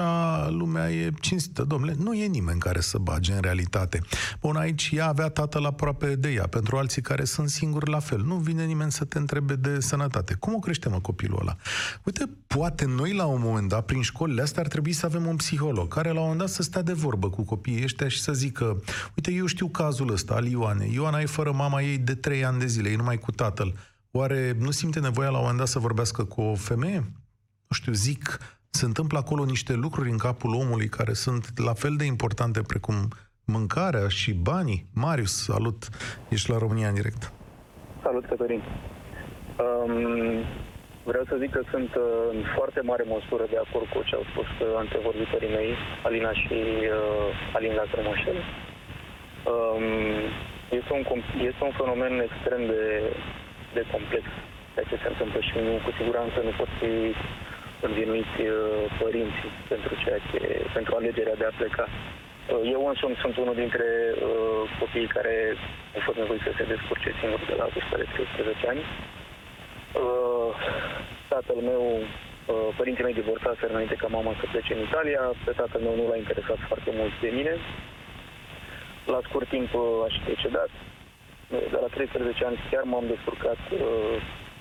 [0.47, 1.63] lumea e cinstită.
[1.63, 4.01] Domnule, nu e nimeni care să bage în realitate.
[4.41, 6.47] Bun, aici ea avea tatăl aproape de ea.
[6.47, 8.21] Pentru alții care sunt singuri, la fel.
[8.21, 10.33] Nu vine nimeni să te întrebe de sănătate.
[10.33, 11.55] Cum o crește, mă, copilul ăla?
[12.03, 15.35] Uite, poate noi, la un moment dat, prin școlile astea, ar trebui să avem un
[15.35, 18.33] psiholog care, la un moment dat, să stea de vorbă cu copiii ăștia și să
[18.33, 18.83] zică,
[19.15, 20.93] uite, eu știu cazul ăsta al Ioanei.
[20.93, 23.73] Ioana e fără mama ei de trei ani de zile, e numai cu tatăl.
[24.11, 27.11] Oare nu simte nevoia, la un moment dat, să vorbească cu o femeie?
[27.69, 28.23] Nu știu, zic,
[28.69, 32.97] se întâmplă acolo niște lucruri în capul omului care sunt la fel de importante precum
[33.45, 34.85] mâncarea și banii.
[35.03, 35.81] Marius, salut!
[36.29, 37.23] Ești la România în direct.
[38.03, 38.61] Salut, Cătălin.
[39.65, 39.93] Um,
[41.09, 42.03] vreau să zic că sunt uh,
[42.33, 45.71] în foarte mare măsură de acord cu ce au spus uh, antevorbitorii mei,
[46.07, 48.39] Alina și uh, Alin Lacrimoșel.
[49.53, 49.85] Um,
[50.77, 52.83] este, un, com- este un fenomen extrem de,
[53.75, 54.25] de complex
[54.73, 56.91] ceea ce se întâmplă și nu, cu siguranță nu pot fi
[57.81, 58.55] învinuiți uh,
[59.01, 60.39] părinții pentru, ceea ce,
[60.73, 61.85] pentru alegerea de a pleca.
[61.89, 65.35] Uh, Eu însumi sunt unul dintre uh, copiii care
[65.95, 68.81] au fost nevoit să se descurce singur de la vârsta de 13 ani.
[70.03, 70.51] Uh,
[71.33, 75.81] tatăl meu, uh, părinții mei divorțaseră înainte ca mama să plece în Italia, pe tatăl
[75.81, 77.53] meu nu l-a interesat foarte mult de mine.
[79.13, 80.71] La scurt timp uh, aș decedat.
[81.49, 84.15] Uh, De la 13 ani chiar m-am descurcat uh,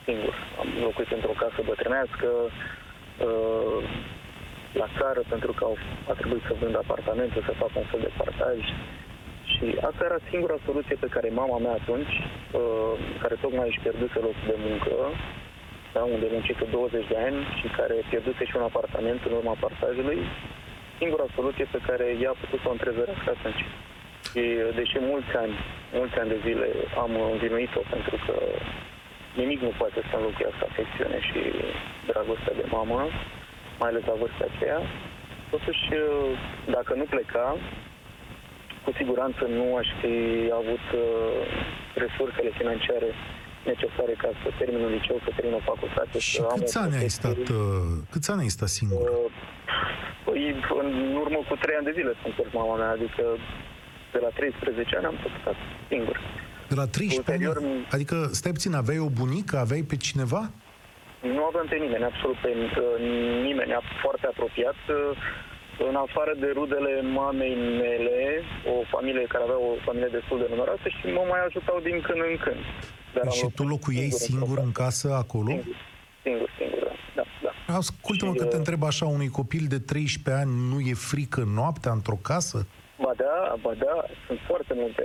[0.04, 0.34] singur.
[0.60, 2.28] Am locuit într-o casă bătrânească,
[3.28, 3.82] uh,
[4.80, 5.76] la țară, pentru că au,
[6.10, 8.58] a trebuit să vând apartamente, să fac un fel de partaj.
[9.52, 14.18] Și asta era singura soluție pe care mama mea atunci, uh, care tocmai își pierduse
[14.26, 14.94] locul de muncă,
[15.94, 20.18] da, unde muncită 20 de ani și care pierduse și un apartament în urma partajului,
[20.98, 23.62] singura soluție pe care ea a putut să o întrezărească atunci.
[24.30, 25.54] Și uh, deși mulți ani,
[25.98, 26.68] mulți ani de zile
[27.04, 28.34] am învinuit-o pentru că
[29.42, 31.40] nimic nu poate să înlocuiască afecțiune și
[32.10, 33.00] dragostea de mamă,
[33.80, 34.80] mai ales la vârsta aceea,
[35.52, 36.30] totuși, uh,
[36.76, 37.46] dacă nu pleca,
[38.84, 40.14] cu siguranță nu aș fi
[40.60, 41.40] avut uh,
[42.04, 43.10] resursele financiare
[43.72, 46.18] necesare ca să termin un liceu, să termin o facultate.
[46.18, 47.18] Și să am câți o ani ai profesie.
[47.20, 49.08] stat, uh, câți ani ai stat singur?
[49.08, 49.30] Uh,
[50.26, 50.42] Păi,
[50.82, 50.90] în
[51.24, 53.24] urmă cu trei ani de zile sunt cu mama mea, adică
[54.12, 56.16] de la 13 ani am tot stat singur.
[56.68, 57.86] De la 13 ulterior, ani?
[57.96, 60.42] Adică, stai puțin, aveai o bunică, aveai pe cineva?
[61.36, 62.94] Nu aveam pe nimeni, absolut pe uh,
[63.48, 65.16] nimeni foarte apropiat, uh,
[65.88, 68.20] în afară de rudele mamei mele,
[68.72, 72.20] o familie care avea o familie destul de numeroasă și mă mai ajutau din când
[72.30, 72.62] în când.
[73.14, 75.50] Dar am și tu locuit locuiei singur în într-o casă acolo?
[75.52, 75.62] casă.
[75.62, 75.76] Singur,
[76.24, 76.94] singur, singur, da.
[77.18, 77.74] da, da.
[77.80, 81.40] Ascultă-mă Și, că te uh, întreb așa, unui copil de 13 ani nu e frică
[81.58, 82.58] noaptea într-o casă?
[83.04, 85.04] Ba da, ba da, sunt foarte multe,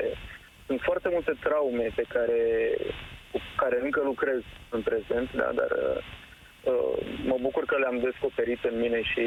[0.71, 2.41] sunt foarte multe traume pe care,
[3.31, 4.41] cu care încă lucrez
[4.75, 5.71] în prezent, da, dar
[6.71, 6.97] uh,
[7.31, 9.25] mă bucur că le-am descoperit în mine și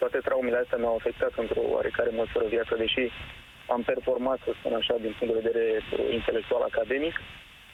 [0.00, 3.04] toate traumele astea mi-au afectat într-o oarecare măsură viața, deși
[3.74, 7.14] am performat, să spun așa, din punct de vedere uh, intelectual academic,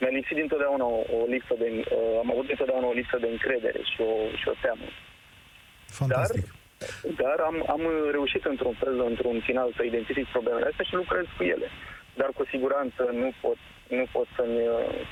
[0.01, 3.81] mi-a lipsit dintotdeauna o, o lipsă de, uh, am avut dintotdeauna o lipsă de încredere
[3.91, 4.87] și o, și o teamă.
[6.01, 6.45] Fantastic.
[6.47, 6.58] Dar
[7.49, 7.83] am, am
[8.17, 11.69] reușit într-un fel, într-un final, să identific problemele astea și lucrez cu ele.
[12.21, 13.59] Dar cu siguranță nu pot,
[13.99, 14.61] nu pot să-mi,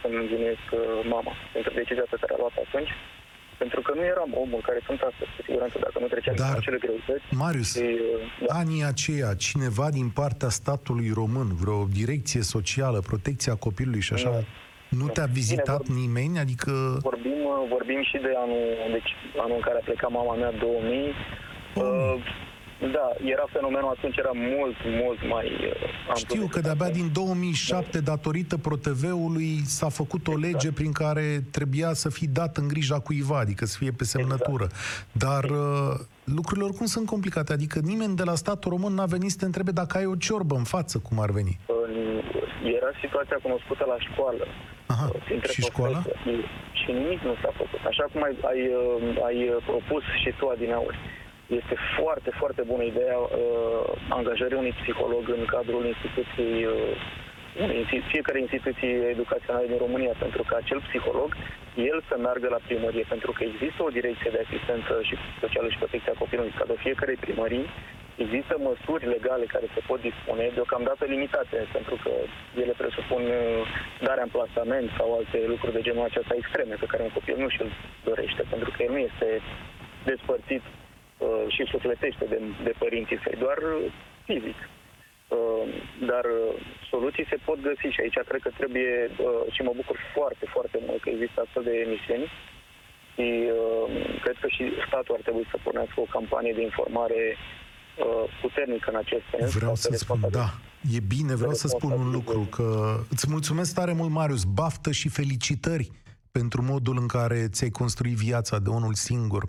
[0.00, 0.80] să-mi învinuiesc uh,
[1.14, 2.92] mama pentru decizia pe care a luat atunci.
[3.62, 6.56] Pentru că nu eram omul care sunt astăzi, cu siguranță, dacă nu treceam Dar, Dar,
[6.58, 7.24] acele greutăți.
[7.44, 8.54] Marius, și, uh, da.
[8.62, 14.44] anii aceia, cineva din partea statului român, vreo direcție socială, protecția copilului și așa, Nu.
[15.00, 16.38] nu te-a Bine, vizitat vor- nimeni?
[16.44, 16.72] Adică...
[17.10, 18.64] Vorbim, uh, vorbim și de anul,
[18.96, 19.10] deci
[19.44, 21.14] anul în care a plecat mama mea, 2000.
[21.76, 22.14] Uh,
[22.92, 25.72] da, era fenomenul atunci, era mult, mult mai uh,
[26.08, 26.96] amplu Știu decât că de-abia acum.
[27.00, 30.52] din 2007, datorită ProTV-ului, s-a făcut o Exact.
[30.52, 34.66] lege prin care trebuia să fii dat în grija cuiva, adică să fie pe semnătură.
[35.12, 35.92] Dar uh,
[36.24, 39.70] lucrurile oricum sunt complicate, adică nimeni de la statul român n-a venit să te întrebe
[39.70, 41.58] dacă ai o ciorbă în față, cum ar veni.
[41.66, 42.04] În-
[42.78, 44.44] Era situația cunoscută la școală.
[44.86, 45.98] Aha, uh, printre și școala?
[45.98, 46.48] profesori.
[46.80, 47.80] Și nimic nu s-a făcut.
[47.92, 50.98] Așa cum ai, ai, uh, ai uh, propus și tu, Adinauri,
[51.46, 53.30] este foarte, foarte bună ideea uh,
[54.08, 56.72] angajării unui psiholog în cadrul instituției, uh,
[57.62, 61.36] unei, insti- fiecare instituții educaționale din România, pentru că acel psiholog,
[61.74, 65.78] el să meargă la primărie, pentru că există o direcție de asistență și socială și
[65.82, 67.66] protecția copilului în cadrul fiecarei primării,
[68.24, 72.10] Există măsuri legale care se pot dispune, deocamdată limitate, pentru că
[72.62, 73.60] ele presupun uh,
[74.06, 77.48] darea în plasament sau alte lucruri de genul acesta extreme pe care un copil nu
[77.48, 77.70] și-l
[78.04, 79.28] dorește, pentru că el nu este
[80.04, 80.85] despărțit uh,
[81.54, 83.92] și sufletește de, de părinții săi, doar uh,
[84.28, 84.58] fizic.
[85.28, 85.64] Uh,
[86.10, 86.52] dar uh,
[86.90, 90.78] soluții se pot găsi și aici cred că trebuie, uh, și mă bucur foarte, foarte
[90.86, 92.26] mult că există astfel de emisiuni,
[93.14, 93.86] și uh,
[94.24, 98.98] cred că și statul ar trebui să pornească o campanie de informare uh, puternică în
[99.04, 99.52] acest sens.
[99.60, 100.48] Vreau ca să spun, responsabil- da,
[100.96, 102.68] e bine, vreau să spun un lucru, că
[103.14, 105.90] îți mulțumesc tare mult, Marius, baftă și felicitări
[106.32, 109.44] pentru modul în care ți-ai construit viața de unul singur.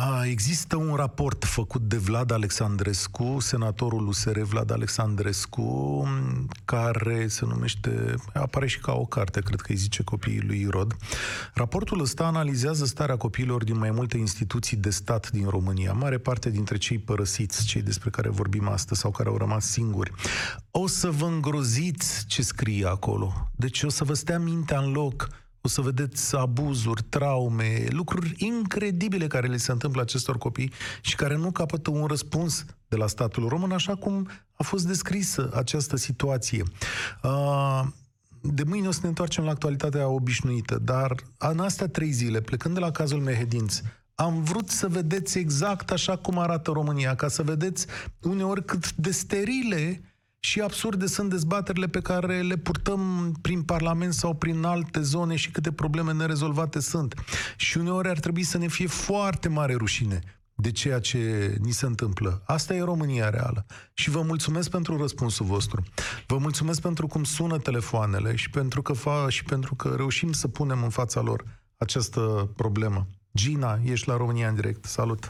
[0.00, 6.04] A, există un raport făcut de Vlad Alexandrescu, senatorul USR Vlad Alexandrescu,
[6.64, 10.96] care se numește, apare și ca o carte, cred că îi zice copiii lui Irod.
[11.54, 16.50] Raportul ăsta analizează starea copiilor din mai multe instituții de stat din România, mare parte
[16.50, 20.12] dintre cei părăsiți, cei despre care vorbim astăzi sau care au rămas singuri.
[20.70, 23.50] O să vă îngroziți ce scrie acolo.
[23.56, 25.28] Deci o să vă stea mintea în loc
[25.60, 31.36] o să vedeți abuzuri, traume, lucruri incredibile care le se întâmplă acestor copii și care
[31.36, 36.62] nu capătă un răspuns de la statul român, așa cum a fost descrisă această situație.
[37.22, 37.82] Uh,
[38.42, 42.74] de mâine o să ne întoarcem la actualitatea obișnuită, dar în astea trei zile, plecând
[42.74, 43.80] de la cazul Mehedinț,
[44.14, 47.86] am vrut să vedeți exact așa cum arată România, ca să vedeți
[48.22, 50.02] uneori cât de sterile
[50.48, 55.50] și absurde sunt dezbaterile pe care le purtăm prin Parlament sau prin alte zone și
[55.50, 57.14] câte probleme nerezolvate sunt.
[57.56, 60.20] Și uneori ar trebui să ne fie foarte mare rușine
[60.54, 62.42] de ceea ce ni se întâmplă.
[62.46, 63.66] Asta e România reală.
[63.94, 65.82] Și vă mulțumesc pentru răspunsul vostru.
[66.26, 70.48] Vă mulțumesc pentru cum sună telefoanele și pentru că, fa, și pentru că reușim să
[70.48, 71.44] punem în fața lor
[71.76, 73.06] această problemă.
[73.34, 74.84] Gina, ești la România în direct.
[74.84, 75.28] Salut!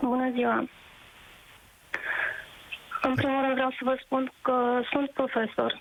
[0.00, 0.68] Bună ziua!
[3.06, 5.80] În primul rând vreau să vă spun că sunt profesor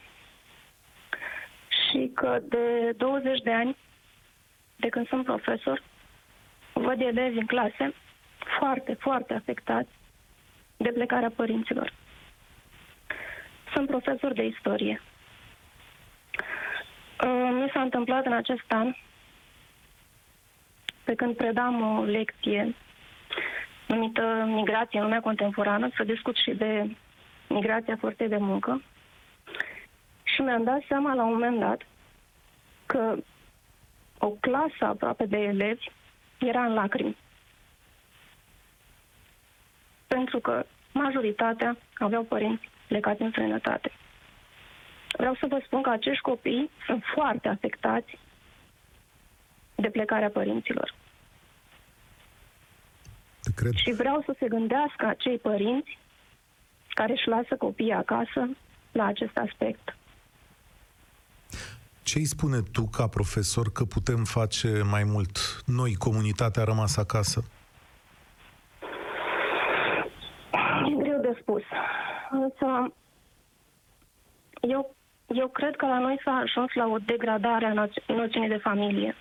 [1.68, 3.76] și că de 20 de ani,
[4.76, 5.84] de când sunt profesor,
[6.74, 7.94] văd elevi în clase
[8.60, 9.90] foarte, foarte afectați
[10.78, 11.94] de plecarea părinților.
[13.74, 15.02] Sunt profesor de istorie.
[17.26, 18.94] Uh, mi s-a întâmplat în acest an,
[21.04, 22.76] pe când predam o lecție
[23.88, 26.96] numită Migrație în lumea contemporană, să discut și de
[27.54, 28.82] migrația forței de muncă
[30.24, 31.82] și mi-am dat seama la un moment dat
[32.86, 33.16] că
[34.18, 35.92] o clasă aproape de elevi
[36.40, 37.18] era în lacrimi.
[40.08, 43.92] Pentru că majoritatea aveau părinți plecați în străinătate.
[45.18, 48.18] Vreau să vă spun că acești copii sunt foarte afectați
[49.76, 50.94] de plecarea părinților.
[53.56, 53.74] Cred.
[53.74, 55.98] Și vreau să se gândească acei părinți
[56.94, 58.50] care își lasă copiii acasă
[58.92, 59.96] la acest aspect.
[62.04, 65.38] Ce îi spune tu ca profesor că putem face mai mult?
[65.66, 67.44] Noi, comunitatea a rămas acasă.
[70.90, 71.64] E greu de spus.
[72.30, 72.94] Însă,
[74.62, 74.96] eu,
[75.28, 77.74] eu cred că la noi s-a ajuns la o degradare a
[78.14, 79.16] noțiunii de familie.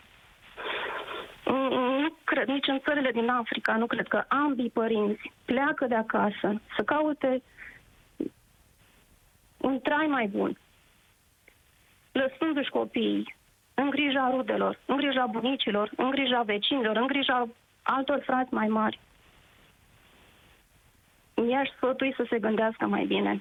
[1.45, 6.61] Nu cred, nici în țările din Africa, nu cred că ambii părinți pleacă de acasă
[6.77, 7.43] să caute
[9.57, 10.59] un trai mai bun,
[12.13, 13.35] lăsându-și copiii
[13.75, 17.49] în grija rudelor, în grija bunicilor, în grija vecinilor, în grija
[17.83, 19.01] altor frați mai mari.
[21.35, 23.41] Mi-aș sfătui să se gândească mai bine.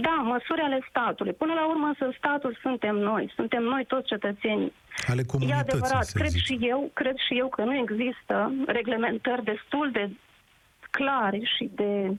[0.00, 1.32] Da, măsuri ale statului.
[1.32, 4.72] Până la urmă, să statul suntem noi, suntem noi toți cetățenii.
[5.06, 6.44] Ale e adevărat, cred zice.
[6.44, 10.10] și eu, cred și eu că nu există reglementări destul de
[10.90, 12.16] clare și de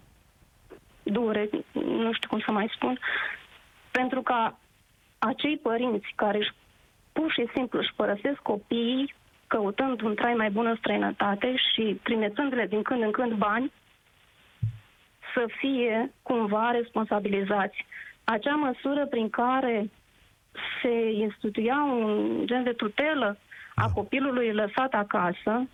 [1.03, 2.99] dure, nu știu cum să mai spun,
[3.91, 4.57] pentru ca
[5.19, 6.53] acei părinți care își
[7.11, 9.13] pur și simplu își părăsesc copiii
[9.47, 13.71] căutând un trai mai bun în străinătate și trimețându-le din când în când bani,
[15.33, 17.85] să fie cumva responsabilizați.
[18.23, 19.89] Acea măsură prin care
[20.81, 23.37] se instituia un gen de tutelă
[23.75, 23.91] a da.
[23.93, 25.67] copilului lăsat acasă,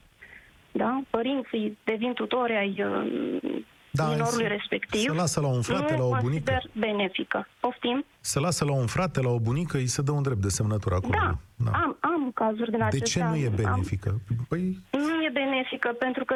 [0.72, 1.02] da?
[1.10, 5.02] părinții devin tutori ai uh, da, minorului respectiv.
[5.02, 6.62] Se lasă la un frate, la o bunică.
[6.74, 7.48] benefică.
[7.60, 8.06] Poftim?
[8.20, 10.96] Se lasă la un frate, la o bunică, îi se dă un drept de semnătură
[10.96, 11.14] acolo.
[11.18, 11.72] Da, da.
[11.72, 13.24] Am, am cazuri din acestea.
[13.24, 14.10] De ce nu e benefică?
[14.10, 14.46] Am...
[14.50, 14.78] Păi...
[14.92, 16.36] Nu e benefică, pentru că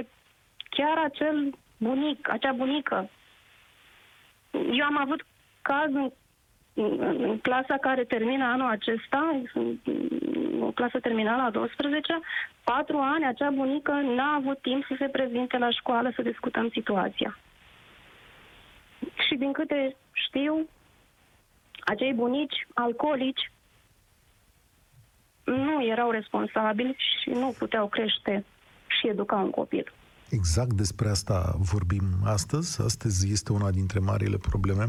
[0.69, 3.10] chiar acel bunic, acea bunică,
[4.52, 5.26] eu am avut
[5.62, 6.12] caz în,
[6.74, 9.41] în clasa care termină anul acesta,
[10.60, 12.19] o clasă terminală a 12,
[12.63, 17.38] patru ani, acea bunică n-a avut timp să se prezinte la școală să discutăm situația.
[19.28, 20.69] Și din câte știu,
[21.80, 23.52] acei bunici alcoolici
[25.43, 28.46] nu erau responsabili și nu puteau crește
[28.88, 29.91] și educa un copil.
[30.34, 32.82] Exact despre asta vorbim astăzi.
[32.82, 34.86] Astăzi este una dintre marile probleme.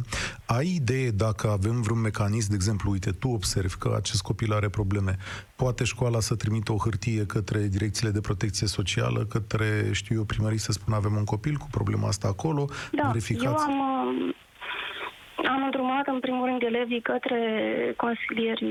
[0.46, 4.68] Ai idee dacă avem vreun mecanism, de exemplu, uite, tu observi că acest copil are
[4.68, 5.16] probleme.
[5.56, 10.58] Poate școala să trimită o hârtie către direcțiile de protecție socială, către, știu eu, primării
[10.66, 13.64] să spună avem un copil cu problema asta acolo, da, verificați?
[13.68, 13.78] eu am,
[15.54, 17.40] am îndrumat în primul rând elevii către
[17.96, 18.66] consilieri,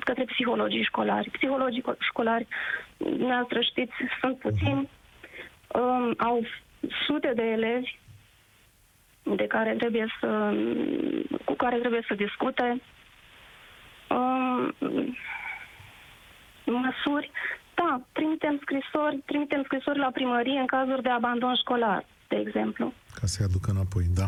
[0.00, 1.30] către psihologii școlari.
[1.30, 2.46] Psihologii școlari,
[2.96, 4.98] dumneavoastră știți, sunt puțini, uh-huh
[5.74, 6.46] um, au
[7.06, 7.98] sute de elevi
[9.22, 10.54] de care trebuie să,
[11.44, 12.82] cu care trebuie să discute
[14.08, 14.74] um,
[16.64, 17.30] măsuri.
[17.74, 22.92] Da, trimitem scrisori, trimitem scrisori la primărie în cazuri de abandon școlar, de exemplu.
[23.20, 24.26] Ca să-i aducă înapoi, da.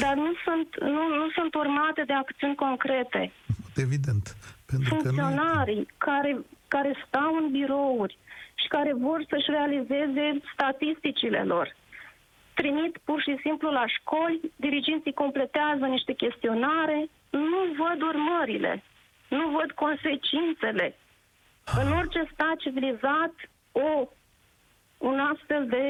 [0.00, 3.32] Dar nu sunt, nu, nu sunt urmate de acțiuni concrete.
[3.76, 4.36] Evident.
[4.66, 5.00] Pentru că nu...
[5.02, 6.38] funcționarii care,
[6.68, 8.18] care stau în birouri
[8.62, 11.76] și care vor să-și realizeze statisticile lor.
[12.54, 18.82] Trimit pur și simplu la școli, diriginții completează niște chestionare, nu văd urmările,
[19.28, 20.96] nu văd consecințele.
[21.80, 23.34] În orice stat civilizat,
[23.72, 24.08] o,
[24.98, 25.86] un astfel de,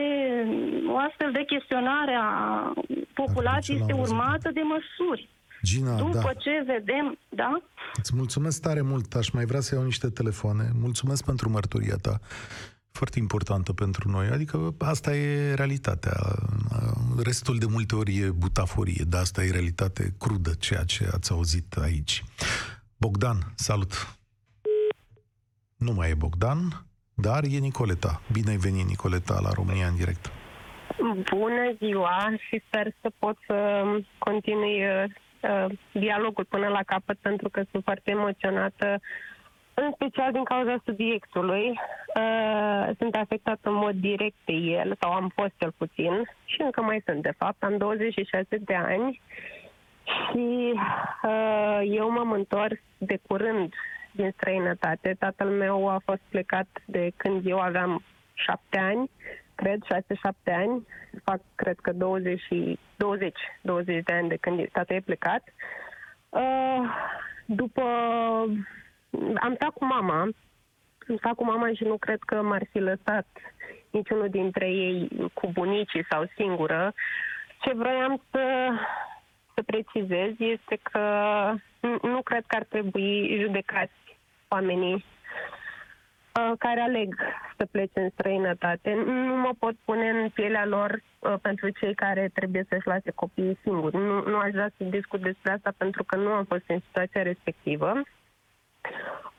[0.87, 2.73] o astfel de chestionare a
[3.15, 4.17] populației Atunci este l-am văzut.
[4.17, 5.29] urmată de măsuri.
[5.63, 6.33] Gina, După da.
[6.33, 7.63] ce vedem, da?
[7.95, 9.15] Îți mulțumesc tare mult.
[9.15, 10.71] Aș mai vrea să iau niște telefoane.
[10.81, 12.21] Mulțumesc pentru mărturia ta.
[12.91, 14.27] Foarte importantă pentru noi.
[14.27, 16.13] Adică asta e realitatea.
[17.25, 21.77] Restul de multe ori e butaforie, dar asta e realitate crudă, ceea ce ați auzit
[21.77, 22.25] aici.
[22.97, 24.17] Bogdan, salut!
[25.77, 28.23] Nu mai e Bogdan, dar e Nicoleta.
[28.33, 30.31] Bine ai venit, Nicoleta, la România în direct.
[31.31, 33.85] Bună ziua și sper să pot să
[34.19, 35.11] continui uh, uh,
[35.93, 39.01] dialogul până la capăt pentru că sunt foarte emoționată,
[39.75, 41.69] în special din cauza subiectului.
[42.15, 46.83] Uh, sunt afectată în mod direct de el, sau am fost cel puțin, și încă
[46.83, 47.63] mai sunt de fapt.
[47.63, 49.21] Am 26 de ani
[50.05, 50.73] și
[51.23, 53.75] uh, eu m-am întors de curând
[54.11, 55.17] din străinătate.
[55.19, 58.03] Tatăl meu a fost plecat de când eu aveam
[58.35, 59.11] șapte ani,
[59.63, 60.87] cred, 6-7 ani.
[61.25, 65.43] Fac, cred că 20, și- 20, 20 de ani de când tata e plecat.
[66.29, 66.83] Uh,
[67.47, 67.83] după...
[69.41, 73.27] Am stat cu mama, am stat cu mama și nu cred că m-ar fi lăsat
[73.91, 76.93] niciunul dintre ei cu bunicii sau singură.
[77.61, 78.69] Ce vroiam să,
[79.55, 81.01] să precizez este că
[81.81, 83.93] nu- nu cred că ar trebui judecați
[84.49, 85.03] oamenii uh,
[86.59, 87.15] care aleg
[87.57, 88.95] să plece în străinătate.
[88.95, 93.59] Nu mă pot pune în pielea lor uh, pentru cei care trebuie să-și lase copiii
[93.63, 93.97] singuri.
[93.97, 97.23] Nu, nu aș vrea să discut despre asta pentru că nu am fost în situația
[97.23, 97.93] respectivă.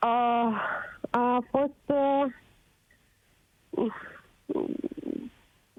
[0.02, 0.62] Uh,
[1.10, 2.24] a fost uh,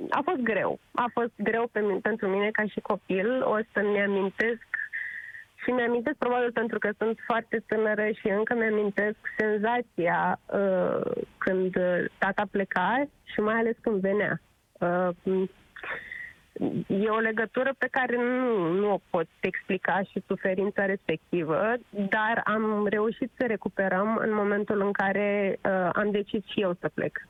[0.09, 0.79] a fost greu.
[0.91, 3.43] A fost greu pe mine, pentru mine ca și copil.
[3.43, 4.67] O să-mi amintesc
[5.65, 12.05] și mi-amintesc probabil pentru că sunt foarte tânără și încă mi-amintesc senzația uh, când uh,
[12.17, 14.41] tata pleca și mai ales când venea.
[14.79, 15.47] Uh,
[16.87, 22.87] e o legătură pe care nu, nu o pot explica și suferința respectivă, dar am
[22.87, 27.27] reușit să recuperăm în momentul în care uh, am decis și eu să plec.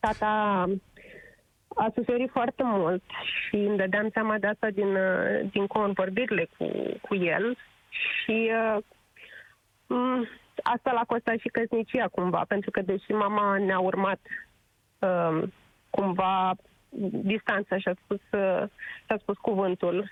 [0.00, 0.64] Tata
[1.74, 3.02] a suferit foarte mult
[3.48, 6.66] și îmi dădeam seama de asta din, uh, din convorbirile cu,
[7.00, 7.56] cu el
[7.90, 8.82] și uh,
[9.86, 10.28] m,
[10.62, 14.20] asta l-a costat și căsnicia cumva, pentru că deși mama ne-a urmat
[14.98, 15.42] uh,
[15.90, 16.54] cumva
[17.10, 18.62] distanța și a spus, uh,
[19.06, 20.10] și-a spus cuvântul.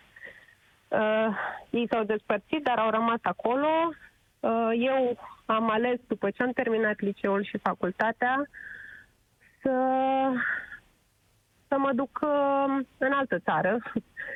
[0.89, 1.37] Uh,
[1.71, 3.69] ei s-au despărțit, dar au rămas acolo.
[4.41, 8.49] Uh, eu am ales, după ce am terminat liceul și facultatea,
[9.63, 9.71] să
[11.73, 13.79] să mă duc uh, în altă țară.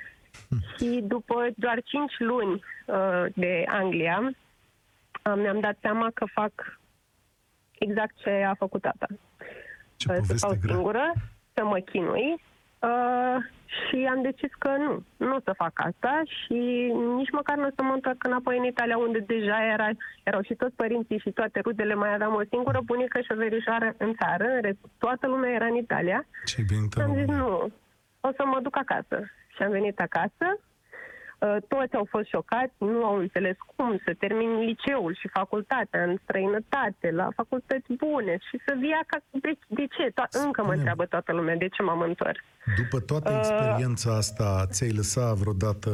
[0.76, 6.52] și după doar 5 luni uh, de Anglia, uh, mi-am dat seama că fac
[7.78, 9.06] exact ce a făcut tata.
[9.96, 10.74] Ce Uh, să stau poveste grea.
[10.74, 11.12] singură,
[11.54, 12.42] să mă chinui
[12.88, 13.36] uh,
[13.76, 14.92] și am decis că nu,
[15.26, 16.60] nu o să fac asta și
[17.16, 19.88] nici măcar nu o să mă întorc înapoi în Italia unde deja era,
[20.22, 23.94] erau și toți părinții și toate rudele, mai aveam o singură bunică și o verișoară
[23.98, 27.26] în țară, în rest, toată lumea era în Italia Ce venit și în am zis
[27.26, 27.36] România.
[27.36, 27.70] nu,
[28.20, 29.18] o să mă duc acasă.
[29.54, 30.46] Și am venit acasă.
[31.38, 36.16] Uh, Toți au fost șocați, nu au înțeles cum să termin liceul și facultatea în
[36.22, 39.24] străinătate, la facultăți bune și să vii acasă.
[39.30, 40.10] De, de ce?
[40.10, 40.76] To- încă mă Spune-mi.
[40.76, 42.38] întreabă toată lumea de ce m-am întors.
[42.76, 45.90] După toată Uh, experiența asta, ți-ai lăsat vreodată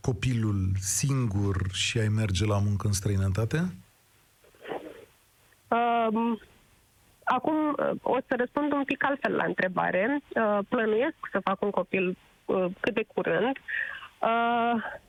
[0.00, 3.58] copilul singur și ai merge la muncă în străinătate?
[5.68, 6.40] Um,
[7.24, 10.20] acum uh, o să răspund un pic altfel la întrebare.
[10.28, 13.62] Uh, plănuiesc să fac un copil uh, cât de curând uh,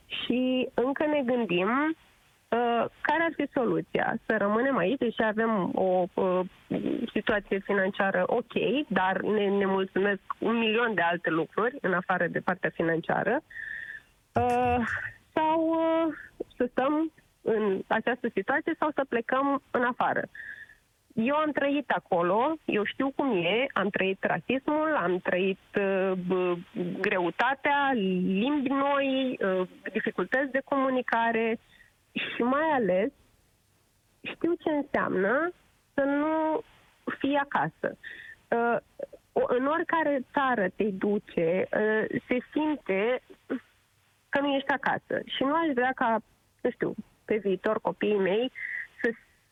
[0.05, 4.15] și încă ne gândim uh, care ar fi soluția.
[4.25, 6.39] Să rămânem aici, deși avem o uh,
[7.13, 8.53] situație financiară ok,
[8.87, 13.41] dar ne, ne mulțumesc un milion de alte lucruri în afară de partea financiară.
[14.33, 14.77] Uh,
[15.33, 16.13] sau uh,
[16.57, 20.23] să stăm în această situație sau să plecăm în afară.
[21.13, 26.57] Eu am trăit acolo, eu știu cum e, am trăit rasismul, am trăit uh, b-
[26.99, 31.59] greutatea, limbi noi, uh, dificultăți de comunicare
[32.11, 33.11] și mai ales
[34.21, 35.51] știu ce înseamnă
[35.93, 36.61] să nu
[37.17, 37.97] fii acasă.
[38.47, 38.77] Uh,
[39.33, 43.21] o- în oricare țară te duce, uh, se simte
[44.29, 45.21] că nu ești acasă.
[45.25, 46.21] Și nu aș vrea ca,
[46.61, 46.93] nu știu,
[47.25, 48.80] pe viitor copiii mei să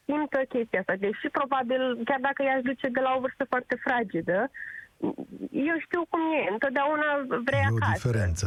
[0.09, 0.95] simtă chestia asta.
[1.05, 4.37] Deși probabil, chiar dacă i-aș duce de la o vârstă foarte fragedă,
[5.69, 7.09] eu știu cum e, întotdeauna
[7.47, 7.91] vrei E acasă.
[7.91, 8.45] o diferență.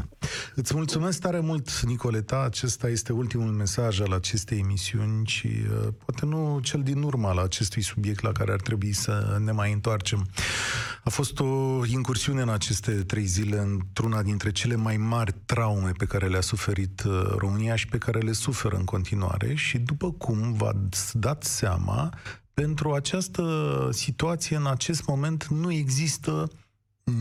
[0.55, 2.43] Îți mulțumesc tare mult, Nicoleta.
[2.45, 7.39] Acesta este ultimul mesaj al acestei emisiuni și uh, poate nu cel din urmă al
[7.39, 10.29] acestui subiect la care ar trebui să ne mai întoarcem.
[11.05, 16.05] A fost o incursiune în aceste trei zile într-una dintre cele mai mari traume pe
[16.05, 20.53] care le-a suferit uh, România și pe care le suferă în continuare și după cum
[20.53, 22.15] v-ați dat seama,
[22.55, 26.51] pentru această situație în acest moment nu există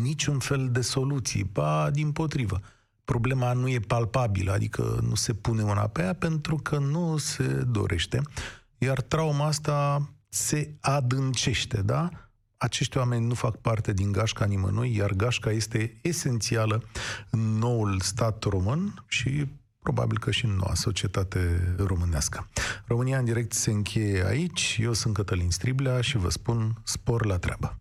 [0.02, 2.62] niciun fel de soluții, ba din potrivă.
[3.04, 7.44] Problema nu e palpabilă, adică nu se pune una pe ea pentru că nu se
[7.68, 8.22] dorește,
[8.78, 12.10] iar trauma asta se adâncește, da?
[12.58, 16.84] Acești oameni nu fac parte din gașca nimănui, iar gașca este esențială
[17.30, 19.48] în noul stat român și
[19.80, 22.50] probabil că și în noua societate românească.
[22.86, 24.78] România în direct se încheie aici.
[24.82, 27.81] Eu sunt Cătălin Striblea și vă spun spor la treabă.